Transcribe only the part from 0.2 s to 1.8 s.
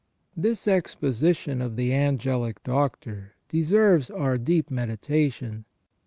* This exposition of